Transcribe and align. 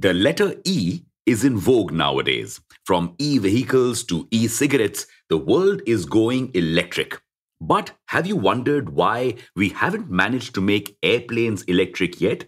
The 0.00 0.14
letter 0.14 0.54
E 0.64 1.00
is 1.26 1.42
in 1.42 1.58
vogue 1.58 1.90
nowadays. 1.90 2.60
From 2.84 3.16
e 3.18 3.38
vehicles 3.38 4.04
to 4.04 4.28
e 4.30 4.46
cigarettes, 4.46 5.08
the 5.28 5.36
world 5.36 5.82
is 5.86 6.04
going 6.04 6.52
electric. 6.54 7.20
But 7.60 7.90
have 8.06 8.24
you 8.24 8.36
wondered 8.36 8.90
why 8.90 9.34
we 9.56 9.70
haven't 9.70 10.08
managed 10.08 10.54
to 10.54 10.60
make 10.60 10.96
airplanes 11.02 11.64
electric 11.64 12.20
yet? 12.20 12.44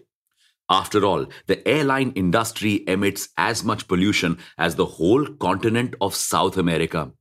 After 0.69 1.03
all, 1.03 1.25
the 1.47 1.67
airline 1.67 2.13
industry 2.15 2.85
emits 2.87 3.27
as 3.35 3.65
much 3.65 3.89
pollution 3.89 4.37
as 4.57 4.75
the 4.75 4.85
whole 4.85 5.25
continent 5.25 5.95
of 5.99 6.15
South 6.15 6.55
America. 6.55 7.11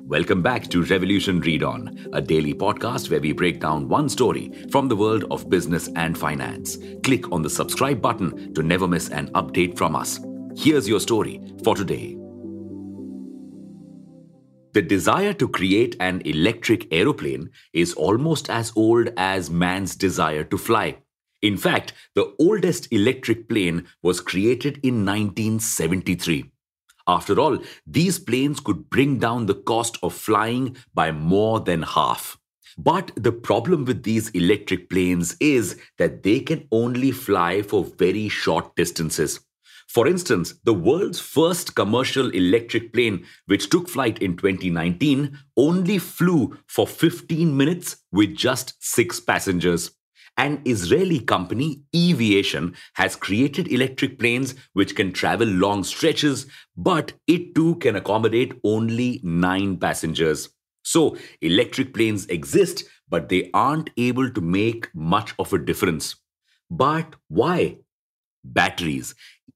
Welcome 0.00 0.42
back 0.42 0.68
to 0.68 0.82
Revolution 0.84 1.40
Read 1.40 1.62
On, 1.62 2.08
a 2.12 2.20
daily 2.20 2.54
podcast 2.54 3.10
where 3.10 3.20
we 3.20 3.32
break 3.32 3.60
down 3.60 3.88
one 3.88 4.08
story 4.08 4.50
from 4.70 4.88
the 4.88 4.96
world 4.96 5.24
of 5.30 5.50
business 5.50 5.88
and 5.96 6.16
finance. 6.16 6.78
Click 7.02 7.30
on 7.30 7.42
the 7.42 7.50
subscribe 7.50 8.00
button 8.00 8.54
to 8.54 8.62
never 8.62 8.88
miss 8.88 9.10
an 9.10 9.28
update 9.32 9.76
from 9.76 9.94
us. 9.94 10.18
Here's 10.56 10.88
your 10.88 11.00
story 11.00 11.40
for 11.62 11.76
today. 11.76 12.16
The 14.72 14.82
desire 14.82 15.32
to 15.34 15.48
create 15.48 15.96
an 16.00 16.20
electric 16.24 16.92
aeroplane 16.92 17.50
is 17.72 17.94
almost 17.94 18.50
as 18.50 18.72
old 18.76 19.10
as 19.16 19.50
man's 19.50 19.94
desire 19.94 20.44
to 20.44 20.58
fly. 20.58 20.98
In 21.42 21.56
fact, 21.56 21.92
the 22.14 22.34
oldest 22.38 22.92
electric 22.92 23.48
plane 23.48 23.86
was 24.02 24.20
created 24.20 24.78
in 24.82 25.04
1973. 25.04 26.50
After 27.06 27.38
all, 27.38 27.58
these 27.86 28.18
planes 28.18 28.60
could 28.60 28.90
bring 28.90 29.18
down 29.18 29.46
the 29.46 29.54
cost 29.54 29.98
of 30.02 30.12
flying 30.14 30.76
by 30.92 31.12
more 31.12 31.60
than 31.60 31.82
half. 31.82 32.38
But 32.76 33.12
the 33.16 33.32
problem 33.32 33.84
with 33.84 34.02
these 34.02 34.28
electric 34.30 34.90
planes 34.90 35.36
is 35.40 35.80
that 35.98 36.22
they 36.22 36.40
can 36.40 36.68
only 36.70 37.10
fly 37.12 37.62
for 37.62 37.84
very 37.84 38.28
short 38.28 38.74
distances. 38.76 39.40
For 39.88 40.08
instance, 40.08 40.54
the 40.64 40.74
world's 40.74 41.20
first 41.20 41.74
commercial 41.76 42.28
electric 42.30 42.92
plane, 42.92 43.24
which 43.46 43.70
took 43.70 43.88
flight 43.88 44.20
in 44.20 44.36
2019, 44.36 45.38
only 45.56 45.98
flew 45.98 46.58
for 46.66 46.86
15 46.86 47.56
minutes 47.56 47.96
with 48.10 48.34
just 48.34 48.74
six 48.80 49.20
passengers. 49.20 49.92
An 50.38 50.60
Israeli 50.66 51.20
company, 51.20 51.82
Eviation, 51.94 52.74
has 52.94 53.16
created 53.16 53.72
electric 53.72 54.18
planes 54.18 54.54
which 54.74 54.94
can 54.94 55.12
travel 55.12 55.48
long 55.48 55.82
stretches, 55.82 56.46
but 56.76 57.12
it 57.26 57.54
too 57.54 57.76
can 57.76 57.96
accommodate 57.96 58.52
only 58.62 59.20
nine 59.22 59.78
passengers. 59.78 60.50
So, 60.82 61.16
electric 61.40 61.94
planes 61.94 62.26
exist, 62.26 62.84
but 63.08 63.28
they 63.28 63.50
aren't 63.54 63.90
able 63.96 64.30
to 64.30 64.40
make 64.40 64.94
much 64.94 65.34
of 65.38 65.52
a 65.52 65.58
difference. 65.58 66.16
But 66.70 67.16
why? 67.28 67.78
Batteries. 68.44 69.14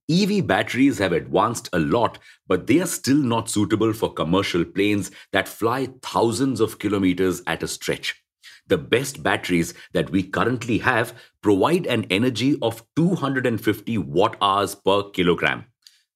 EV 0.08 0.40
batteries 0.42 0.98
have 0.98 1.12
advanced 1.12 1.68
a 1.72 1.78
lot, 1.78 2.18
but 2.48 2.66
they 2.66 2.80
are 2.80 2.86
still 2.86 3.16
not 3.16 3.48
suitable 3.50 3.92
for 3.92 4.12
commercial 4.12 4.64
planes 4.64 5.10
that 5.32 5.48
fly 5.48 5.88
thousands 6.02 6.60
of 6.60 6.78
kilometers 6.78 7.42
at 7.46 7.62
a 7.62 7.68
stretch. 7.68 8.22
The 8.70 8.78
best 8.78 9.24
batteries 9.24 9.74
that 9.94 10.10
we 10.10 10.22
currently 10.22 10.78
have 10.78 11.12
provide 11.42 11.86
an 11.86 12.06
energy 12.08 12.56
of 12.62 12.84
250 12.94 13.98
watt 13.98 14.36
hours 14.40 14.76
per 14.76 15.02
kilogram. 15.10 15.64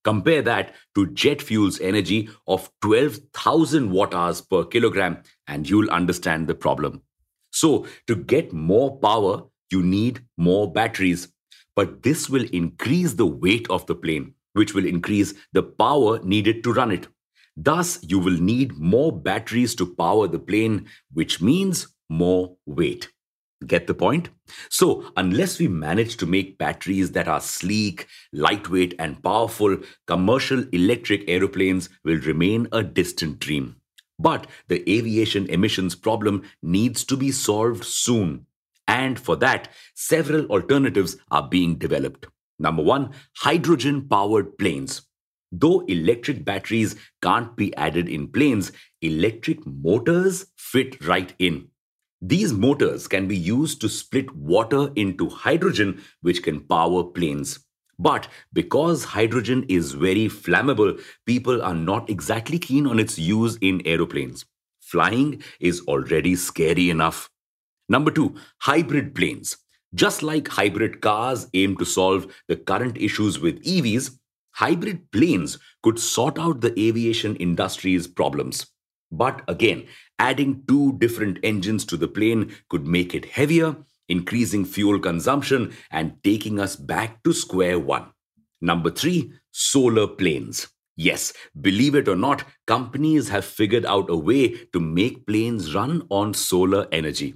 Compare 0.04 0.42
that 0.42 0.72
to 0.94 1.06
jet 1.08 1.42
fuel's 1.42 1.80
energy 1.80 2.28
of 2.46 2.70
12,000 2.80 3.90
watt 3.90 4.14
hours 4.14 4.40
per 4.40 4.64
kilogram, 4.64 5.22
and 5.48 5.68
you'll 5.68 5.90
understand 5.90 6.46
the 6.46 6.54
problem. 6.54 7.02
So, 7.50 7.86
to 8.06 8.14
get 8.14 8.52
more 8.52 9.00
power, 9.00 9.42
you 9.72 9.82
need 9.82 10.24
more 10.36 10.72
batteries. 10.72 11.26
But 11.74 12.04
this 12.04 12.30
will 12.30 12.44
increase 12.52 13.14
the 13.14 13.26
weight 13.26 13.68
of 13.68 13.86
the 13.86 13.96
plane, 13.96 14.34
which 14.52 14.74
will 14.74 14.86
increase 14.86 15.34
the 15.52 15.64
power 15.64 16.20
needed 16.22 16.62
to 16.62 16.72
run 16.72 16.92
it. 16.92 17.08
Thus, 17.56 17.98
you 18.02 18.18
will 18.20 18.38
need 18.38 18.78
more 18.78 19.10
batteries 19.10 19.74
to 19.76 19.94
power 19.94 20.28
the 20.28 20.38
plane, 20.38 20.86
which 21.12 21.40
means 21.40 21.88
more 22.08 22.56
weight. 22.66 23.10
Get 23.66 23.86
the 23.86 23.94
point? 23.94 24.28
So, 24.68 25.10
unless 25.16 25.58
we 25.58 25.68
manage 25.68 26.16
to 26.18 26.26
make 26.26 26.58
batteries 26.58 27.12
that 27.12 27.28
are 27.28 27.40
sleek, 27.40 28.06
lightweight, 28.32 28.94
and 28.98 29.22
powerful, 29.22 29.78
commercial 30.06 30.64
electric 30.72 31.28
aeroplanes 31.28 31.88
will 32.04 32.18
remain 32.20 32.68
a 32.72 32.82
distant 32.82 33.38
dream. 33.38 33.76
But 34.18 34.46
the 34.68 34.88
aviation 34.90 35.46
emissions 35.46 35.94
problem 35.94 36.42
needs 36.62 37.04
to 37.04 37.16
be 37.16 37.30
solved 37.30 37.84
soon. 37.84 38.46
And 38.86 39.18
for 39.18 39.36
that, 39.36 39.68
several 39.94 40.46
alternatives 40.46 41.16
are 41.30 41.48
being 41.48 41.76
developed. 41.76 42.26
Number 42.58 42.82
one, 42.82 43.10
hydrogen 43.36 44.06
powered 44.08 44.58
planes. 44.58 45.02
Though 45.50 45.80
electric 45.86 46.44
batteries 46.44 46.96
can't 47.22 47.56
be 47.56 47.74
added 47.76 48.08
in 48.08 48.28
planes, 48.28 48.72
electric 49.00 49.66
motors 49.66 50.46
fit 50.56 51.04
right 51.06 51.32
in. 51.38 51.68
These 52.26 52.54
motors 52.54 53.06
can 53.06 53.28
be 53.28 53.36
used 53.36 53.82
to 53.82 53.88
split 53.90 54.34
water 54.34 54.90
into 54.96 55.28
hydrogen, 55.28 56.02
which 56.22 56.42
can 56.42 56.60
power 56.60 57.04
planes. 57.04 57.58
But 57.98 58.28
because 58.50 59.04
hydrogen 59.04 59.66
is 59.68 59.92
very 59.92 60.28
flammable, 60.30 60.98
people 61.26 61.60
are 61.60 61.74
not 61.74 62.08
exactly 62.08 62.58
keen 62.58 62.86
on 62.86 62.98
its 62.98 63.18
use 63.18 63.58
in 63.60 63.86
aeroplanes. 63.86 64.46
Flying 64.80 65.42
is 65.60 65.82
already 65.82 66.34
scary 66.34 66.88
enough. 66.88 67.28
Number 67.90 68.10
two, 68.10 68.36
hybrid 68.62 69.14
planes. 69.14 69.58
Just 69.94 70.22
like 70.22 70.48
hybrid 70.48 71.02
cars 71.02 71.46
aim 71.52 71.76
to 71.76 71.84
solve 71.84 72.34
the 72.48 72.56
current 72.56 72.96
issues 72.96 73.38
with 73.38 73.62
EVs, 73.64 74.18
hybrid 74.52 75.10
planes 75.12 75.58
could 75.82 75.98
sort 75.98 76.38
out 76.38 76.62
the 76.62 76.72
aviation 76.80 77.36
industry's 77.36 78.06
problems. 78.06 78.64
But 79.16 79.42
again, 79.46 79.86
adding 80.18 80.64
two 80.66 80.98
different 80.98 81.38
engines 81.42 81.84
to 81.86 81.96
the 81.96 82.08
plane 82.08 82.52
could 82.68 82.86
make 82.86 83.14
it 83.14 83.24
heavier, 83.26 83.76
increasing 84.08 84.64
fuel 84.64 84.98
consumption, 84.98 85.72
and 85.90 86.22
taking 86.24 86.58
us 86.58 86.74
back 86.76 87.22
to 87.22 87.32
square 87.32 87.78
one. 87.78 88.06
Number 88.60 88.90
three, 88.90 89.32
solar 89.52 90.08
planes. 90.08 90.68
Yes, 90.96 91.32
believe 91.60 91.94
it 91.94 92.08
or 92.08 92.16
not, 92.16 92.44
companies 92.66 93.28
have 93.28 93.44
figured 93.44 93.86
out 93.86 94.10
a 94.10 94.16
way 94.16 94.48
to 94.72 94.80
make 94.80 95.26
planes 95.26 95.74
run 95.74 96.02
on 96.10 96.34
solar 96.34 96.88
energy. 96.90 97.34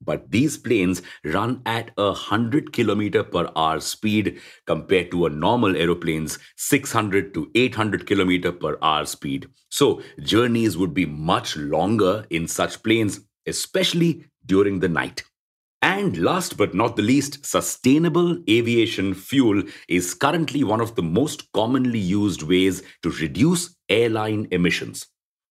But 0.00 0.30
these 0.30 0.56
planes 0.56 1.02
run 1.24 1.62
at 1.66 1.90
a 1.96 2.12
100 2.12 2.72
km 2.72 3.30
per 3.30 3.50
hour 3.56 3.80
speed 3.80 4.40
compared 4.66 5.10
to 5.10 5.26
a 5.26 5.30
normal 5.30 5.76
aeroplane's 5.76 6.38
600 6.56 7.34
to 7.34 7.50
800 7.54 8.06
km 8.06 8.60
per 8.60 8.78
hour 8.80 9.04
speed. 9.06 9.48
So, 9.70 10.02
journeys 10.20 10.76
would 10.76 10.94
be 10.94 11.06
much 11.06 11.56
longer 11.56 12.26
in 12.30 12.46
such 12.46 12.82
planes, 12.82 13.20
especially 13.46 14.24
during 14.46 14.80
the 14.80 14.88
night. 14.88 15.24
And 15.80 16.16
last 16.16 16.56
but 16.56 16.74
not 16.74 16.96
the 16.96 17.02
least, 17.02 17.46
sustainable 17.46 18.42
aviation 18.48 19.14
fuel 19.14 19.62
is 19.88 20.12
currently 20.14 20.64
one 20.64 20.80
of 20.80 20.96
the 20.96 21.02
most 21.02 21.52
commonly 21.52 22.00
used 22.00 22.42
ways 22.42 22.82
to 23.02 23.10
reduce 23.10 23.76
airline 23.88 24.48
emissions. 24.50 25.06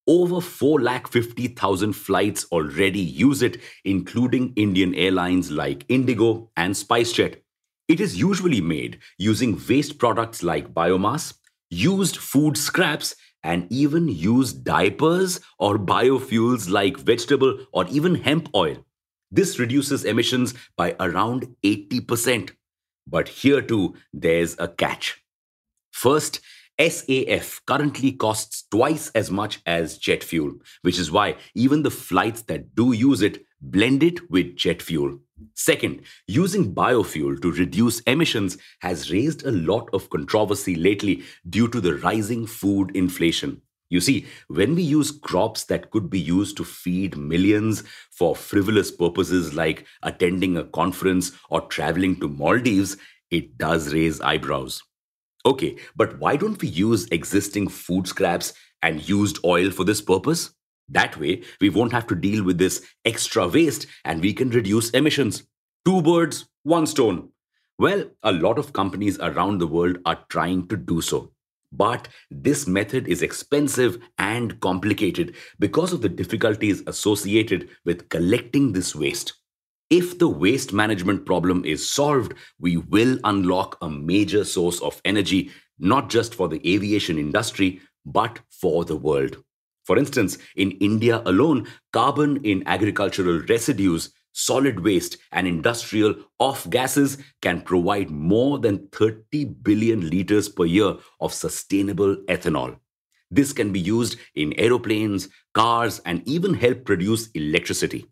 Over 0.07 0.35
4,50,000 0.35 1.93
flights 1.93 2.45
already 2.51 2.99
use 2.99 3.41
it, 3.41 3.57
including 3.83 4.53
Indian 4.55 4.95
airlines 4.95 5.51
like 5.51 5.83
Indigo 5.89 6.49
and 6.55 6.73
SpiceJet. 6.73 7.41
It 7.89 7.99
is 7.99 8.17
usually 8.17 8.61
made 8.61 8.99
using 9.17 9.61
waste 9.67 9.97
products 9.97 10.43
like 10.43 10.73
biomass, 10.73 11.33
used 11.69 12.17
food 12.17 12.57
scraps, 12.57 13.15
and 13.43 13.71
even 13.71 14.07
used 14.07 14.63
diapers 14.63 15.39
or 15.59 15.77
biofuels 15.77 16.69
like 16.69 16.97
vegetable 16.97 17.59
or 17.71 17.85
even 17.87 18.15
hemp 18.15 18.49
oil. 18.55 18.85
This 19.29 19.59
reduces 19.59 20.05
emissions 20.05 20.53
by 20.77 20.95
around 20.99 21.55
80%. 21.63 22.51
But 23.05 23.27
here 23.27 23.61
too, 23.61 23.95
there's 24.13 24.57
a 24.59 24.67
catch. 24.67 25.21
First, 25.91 26.41
SAF 26.79 27.59
currently 27.65 28.11
costs 28.11 28.65
twice 28.69 29.09
as 29.15 29.31
much 29.31 29.59
as 29.65 29.97
jet 29.97 30.23
fuel, 30.23 30.53
which 30.83 30.99
is 30.99 31.11
why 31.11 31.35
even 31.55 31.81
the 31.81 31.89
flights 31.89 32.43
that 32.43 32.75
do 32.75 32.93
use 32.93 33.21
it 33.21 33.45
blend 33.61 34.03
it 34.03 34.29
with 34.29 34.55
jet 34.55 34.81
fuel. 34.81 35.19
Second, 35.55 36.01
using 36.27 36.75
biofuel 36.75 37.41
to 37.41 37.51
reduce 37.51 38.01
emissions 38.01 38.57
has 38.81 39.11
raised 39.11 39.43
a 39.45 39.51
lot 39.51 39.89
of 39.91 40.09
controversy 40.09 40.75
lately 40.75 41.23
due 41.49 41.67
to 41.67 41.81
the 41.81 41.95
rising 41.95 42.45
food 42.45 42.95
inflation. 42.95 43.61
You 43.89 44.01
see, 44.01 44.25
when 44.47 44.75
we 44.75 44.83
use 44.83 45.11
crops 45.11 45.63
that 45.65 45.91
could 45.91 46.09
be 46.09 46.19
used 46.19 46.57
to 46.57 46.63
feed 46.63 47.17
millions 47.17 47.83
for 48.11 48.35
frivolous 48.35 48.91
purposes 48.91 49.53
like 49.53 49.85
attending 50.03 50.57
a 50.57 50.65
conference 50.65 51.31
or 51.49 51.61
traveling 51.61 52.19
to 52.19 52.27
Maldives, 52.27 52.97
it 53.31 53.57
does 53.57 53.93
raise 53.93 54.19
eyebrows. 54.21 54.83
Okay, 55.47 55.77
but 55.95 56.19
why 56.19 56.35
don't 56.35 56.61
we 56.61 56.67
use 56.67 57.07
existing 57.09 57.69
food 57.69 58.05
scraps 58.05 58.51
and 58.81 59.07
used 59.07 59.39
oil 59.45 59.71
for 59.71 59.85
this 59.85 60.01
purpose? 60.01 60.51
That 60.89 61.17
way, 61.17 61.41
we 61.61 61.69
won't 61.69 61.93
have 61.93 62.05
to 62.07 62.15
deal 62.15 62.43
with 62.43 62.57
this 62.57 62.85
extra 63.05 63.47
waste 63.47 63.87
and 64.03 64.21
we 64.21 64.33
can 64.33 64.49
reduce 64.49 64.89
emissions. 64.89 65.43
Two 65.85 66.01
birds, 66.01 66.49
one 66.63 66.85
stone. 66.85 67.29
Well, 67.79 68.09
a 68.23 68.33
lot 68.33 68.59
of 68.59 68.73
companies 68.73 69.19
around 69.19 69.59
the 69.59 69.67
world 69.67 69.99
are 70.05 70.19
trying 70.27 70.67
to 70.67 70.75
do 70.75 70.99
so. 70.99 71.31
But 71.71 72.09
this 72.29 72.67
method 72.67 73.07
is 73.07 73.21
expensive 73.21 73.99
and 74.17 74.59
complicated 74.59 75.33
because 75.59 75.93
of 75.93 76.01
the 76.01 76.09
difficulties 76.09 76.83
associated 76.87 77.69
with 77.85 78.09
collecting 78.09 78.73
this 78.73 78.93
waste. 78.93 79.31
If 79.89 80.19
the 80.19 80.27
waste 80.27 80.73
management 80.73 81.25
problem 81.25 81.63
is 81.63 81.89
solved, 81.89 82.33
we 82.59 82.77
will 82.77 83.19
unlock 83.23 83.77
a 83.81 83.89
major 83.89 84.43
source 84.43 84.81
of 84.81 85.01
energy, 85.05 85.51
not 85.79 86.09
just 86.09 86.35
for 86.35 86.47
the 86.47 86.61
aviation 86.67 87.17
industry, 87.17 87.79
but 88.05 88.39
for 88.49 88.83
the 88.83 88.97
world. 88.97 89.37
For 89.85 89.97
instance, 89.97 90.37
in 90.55 90.71
India 90.71 91.21
alone, 91.25 91.67
carbon 91.93 92.43
in 92.43 92.67
agricultural 92.67 93.43
residues 93.47 94.11
solid 94.37 94.79
waste, 94.83 95.17
and 95.31 95.47
industrial 95.47 96.15
off 96.39 96.69
gases 96.69 97.17
can 97.41 97.59
provide 97.61 98.11
more 98.11 98.59
than 98.59 98.87
30 98.89 99.45
billion 99.63 100.09
liters 100.09 100.47
per 100.47 100.65
year 100.65 100.95
of 101.19 101.33
sustainable 101.33 102.15
ethanol. 102.27 102.77
This 103.31 103.51
can 103.51 103.73
be 103.73 103.79
used 103.79 104.17
in 104.35 104.53
aeroplanes, 104.59 105.27
cars, 105.53 105.99
and 106.05 106.21
even 106.27 106.53
help 106.53 106.85
produce 106.85 107.29
electricity. 107.31 108.05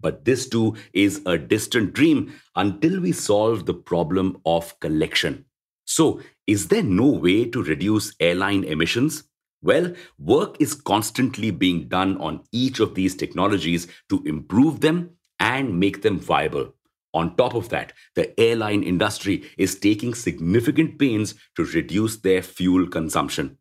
But 0.00 0.24
this 0.24 0.48
too 0.48 0.76
is 0.92 1.22
a 1.26 1.38
distant 1.38 1.92
dream 1.92 2.32
until 2.56 3.00
we 3.00 3.12
solve 3.12 3.66
the 3.66 3.74
problem 3.74 4.38
of 4.46 4.78
collection. 4.80 5.44
So, 5.84 6.20
is 6.46 6.68
there 6.68 6.82
no 6.82 7.06
way 7.08 7.44
to 7.46 7.62
reduce 7.62 8.14
airline 8.20 8.64
emissions? 8.64 9.24
Well, 9.62 9.94
work 10.18 10.56
is 10.58 10.74
constantly 10.74 11.50
being 11.50 11.88
done 11.88 12.16
on 12.18 12.44
each 12.50 12.80
of 12.80 12.94
these 12.94 13.14
technologies 13.14 13.86
to 14.08 14.22
improve 14.24 14.80
them 14.80 15.10
and 15.38 15.78
make 15.78 16.02
them 16.02 16.18
viable. 16.18 16.74
On 17.12 17.36
top 17.36 17.54
of 17.54 17.68
that, 17.70 17.92
the 18.14 18.38
airline 18.38 18.82
industry 18.82 19.44
is 19.58 19.78
taking 19.78 20.14
significant 20.14 20.98
pains 20.98 21.34
to 21.56 21.64
reduce 21.64 22.16
their 22.18 22.40
fuel 22.40 22.86
consumption. 22.86 23.58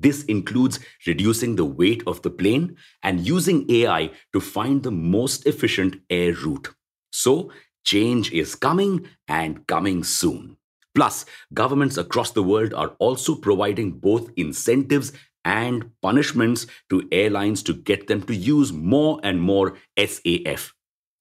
This 0.00 0.22
includes 0.24 0.78
reducing 1.08 1.56
the 1.56 1.64
weight 1.64 2.04
of 2.06 2.22
the 2.22 2.30
plane 2.30 2.76
and 3.02 3.26
using 3.26 3.68
AI 3.68 4.12
to 4.32 4.40
find 4.40 4.82
the 4.82 4.92
most 4.92 5.44
efficient 5.44 5.96
air 6.08 6.34
route. 6.34 6.72
So, 7.10 7.50
change 7.84 8.32
is 8.32 8.54
coming 8.54 9.08
and 9.26 9.66
coming 9.66 10.04
soon. 10.04 10.56
Plus, 10.94 11.24
governments 11.52 11.96
across 11.96 12.30
the 12.30 12.44
world 12.44 12.72
are 12.74 12.94
also 13.00 13.34
providing 13.34 13.92
both 13.92 14.30
incentives 14.36 15.12
and 15.44 15.90
punishments 16.00 16.66
to 16.90 17.08
airlines 17.10 17.62
to 17.64 17.74
get 17.74 18.06
them 18.06 18.22
to 18.22 18.34
use 18.34 18.72
more 18.72 19.18
and 19.24 19.40
more 19.40 19.76
SAF. 19.96 20.72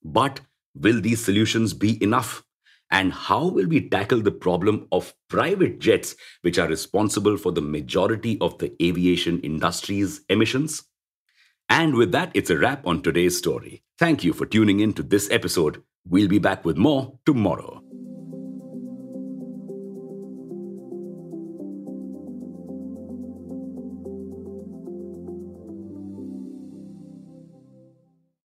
But 0.03 0.41
will 0.75 1.01
these 1.01 1.23
solutions 1.23 1.73
be 1.73 2.01
enough? 2.03 2.43
And 2.89 3.11
how 3.11 3.47
will 3.47 3.67
we 3.67 3.89
tackle 3.89 4.21
the 4.21 4.31
problem 4.31 4.87
of 4.91 5.13
private 5.29 5.79
jets, 5.79 6.15
which 6.41 6.57
are 6.57 6.67
responsible 6.67 7.37
for 7.37 7.51
the 7.51 7.61
majority 7.61 8.37
of 8.39 8.57
the 8.59 8.73
aviation 8.81 9.39
industry's 9.41 10.21
emissions? 10.29 10.83
And 11.69 11.95
with 11.95 12.13
that, 12.13 12.31
it's 12.33 12.49
a 12.49 12.57
wrap 12.57 12.87
on 12.87 13.01
today's 13.01 13.37
story. 13.37 13.83
Thank 13.99 14.23
you 14.23 14.31
for 14.31 14.45
tuning 14.45 14.79
in 14.79 14.93
to 14.93 15.03
this 15.03 15.29
episode. 15.31 15.83
We'll 16.07 16.29
be 16.29 16.39
back 16.39 16.63
with 16.63 16.77
more 16.77 17.19
tomorrow. 17.25 17.83